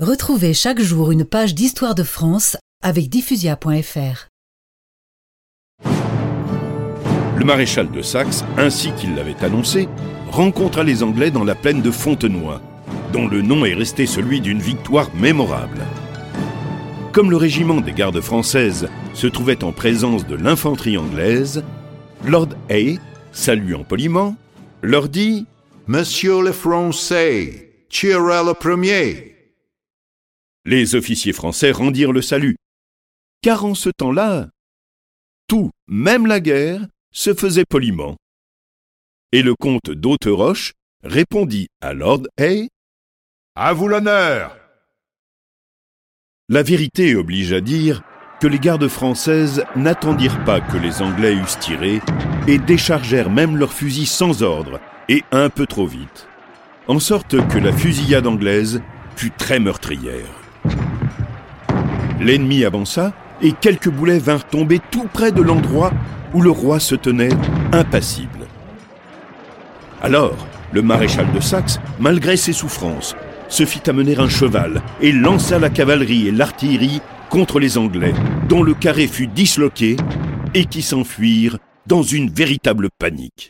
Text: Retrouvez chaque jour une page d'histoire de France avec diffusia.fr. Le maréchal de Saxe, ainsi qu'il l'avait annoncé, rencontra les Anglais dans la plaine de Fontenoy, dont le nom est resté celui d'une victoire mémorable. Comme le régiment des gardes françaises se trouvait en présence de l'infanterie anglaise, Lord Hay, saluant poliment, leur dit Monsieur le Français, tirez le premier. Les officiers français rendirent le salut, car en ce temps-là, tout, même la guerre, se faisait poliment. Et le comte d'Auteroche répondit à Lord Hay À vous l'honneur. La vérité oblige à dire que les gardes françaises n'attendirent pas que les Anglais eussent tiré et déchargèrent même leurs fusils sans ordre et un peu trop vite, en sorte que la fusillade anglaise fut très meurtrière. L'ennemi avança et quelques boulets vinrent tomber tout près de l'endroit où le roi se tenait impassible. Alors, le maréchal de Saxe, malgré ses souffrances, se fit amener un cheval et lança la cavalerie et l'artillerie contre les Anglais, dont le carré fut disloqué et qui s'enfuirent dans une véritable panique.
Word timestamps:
Retrouvez 0.00 0.54
chaque 0.54 0.80
jour 0.80 1.10
une 1.10 1.24
page 1.24 1.56
d'histoire 1.56 1.96
de 1.96 2.04
France 2.04 2.56
avec 2.84 3.08
diffusia.fr. 3.08 4.28
Le 7.36 7.44
maréchal 7.44 7.90
de 7.90 8.00
Saxe, 8.00 8.44
ainsi 8.56 8.92
qu'il 8.92 9.16
l'avait 9.16 9.42
annoncé, 9.42 9.88
rencontra 10.30 10.84
les 10.84 11.02
Anglais 11.02 11.32
dans 11.32 11.42
la 11.42 11.56
plaine 11.56 11.82
de 11.82 11.90
Fontenoy, 11.90 12.60
dont 13.12 13.26
le 13.26 13.42
nom 13.42 13.64
est 13.64 13.74
resté 13.74 14.06
celui 14.06 14.40
d'une 14.40 14.60
victoire 14.60 15.12
mémorable. 15.16 15.80
Comme 17.10 17.32
le 17.32 17.36
régiment 17.36 17.80
des 17.80 17.92
gardes 17.92 18.20
françaises 18.20 18.88
se 19.14 19.26
trouvait 19.26 19.64
en 19.64 19.72
présence 19.72 20.28
de 20.28 20.36
l'infanterie 20.36 20.96
anglaise, 20.96 21.64
Lord 22.24 22.50
Hay, 22.70 23.00
saluant 23.32 23.82
poliment, 23.82 24.36
leur 24.80 25.08
dit 25.08 25.46
Monsieur 25.88 26.40
le 26.40 26.52
Français, 26.52 27.72
tirez 27.88 28.44
le 28.46 28.54
premier. 28.54 29.37
Les 30.70 30.96
officiers 30.96 31.32
français 31.32 31.70
rendirent 31.70 32.12
le 32.12 32.20
salut, 32.20 32.58
car 33.40 33.64
en 33.64 33.74
ce 33.74 33.88
temps-là, 33.88 34.50
tout, 35.46 35.70
même 35.86 36.26
la 36.26 36.40
guerre, 36.40 36.86
se 37.10 37.32
faisait 37.32 37.64
poliment. 37.64 38.18
Et 39.32 39.40
le 39.40 39.54
comte 39.54 39.90
d'Auteroche 39.90 40.74
répondit 41.02 41.68
à 41.80 41.94
Lord 41.94 42.24
Hay 42.38 42.68
À 43.54 43.72
vous 43.72 43.88
l'honneur. 43.88 44.58
La 46.50 46.62
vérité 46.62 47.14
oblige 47.14 47.54
à 47.54 47.62
dire 47.62 48.02
que 48.38 48.46
les 48.46 48.58
gardes 48.58 48.88
françaises 48.88 49.64
n'attendirent 49.74 50.44
pas 50.44 50.60
que 50.60 50.76
les 50.76 51.00
Anglais 51.00 51.32
eussent 51.32 51.58
tiré 51.58 52.02
et 52.46 52.58
déchargèrent 52.58 53.30
même 53.30 53.56
leurs 53.56 53.72
fusils 53.72 54.06
sans 54.06 54.42
ordre 54.42 54.80
et 55.08 55.24
un 55.32 55.48
peu 55.48 55.64
trop 55.64 55.86
vite, 55.86 56.28
en 56.88 56.98
sorte 56.98 57.48
que 57.48 57.56
la 57.56 57.72
fusillade 57.72 58.26
anglaise 58.26 58.82
fut 59.16 59.30
très 59.30 59.60
meurtrière. 59.60 60.47
L'ennemi 62.20 62.64
avança 62.64 63.12
et 63.40 63.52
quelques 63.52 63.90
boulets 63.90 64.18
vinrent 64.18 64.46
tomber 64.46 64.80
tout 64.90 65.06
près 65.12 65.32
de 65.32 65.42
l'endroit 65.42 65.92
où 66.34 66.40
le 66.40 66.50
roi 66.50 66.80
se 66.80 66.94
tenait 66.94 67.32
impassible. 67.72 68.46
Alors, 70.02 70.36
le 70.72 70.82
maréchal 70.82 71.30
de 71.32 71.40
Saxe, 71.40 71.80
malgré 71.98 72.36
ses 72.36 72.52
souffrances, 72.52 73.16
se 73.48 73.64
fit 73.64 73.88
amener 73.88 74.18
un 74.18 74.28
cheval 74.28 74.82
et 75.00 75.12
lança 75.12 75.58
la 75.58 75.70
cavalerie 75.70 76.28
et 76.28 76.32
l'artillerie 76.32 77.00
contre 77.30 77.60
les 77.60 77.78
Anglais, 77.78 78.14
dont 78.48 78.62
le 78.62 78.74
carré 78.74 79.06
fut 79.06 79.26
disloqué 79.26 79.96
et 80.54 80.64
qui 80.64 80.82
s'enfuirent 80.82 81.58
dans 81.86 82.02
une 82.02 82.30
véritable 82.30 82.88
panique. 82.98 83.46